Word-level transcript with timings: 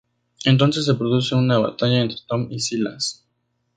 Entonces 0.45 0.85
se 0.87 0.95
produce 0.95 1.35
una 1.35 1.59
batalla 1.59 2.01
entre 2.01 2.17
Tom 2.27 2.47
y 2.49 2.59
Silas. 2.59 3.23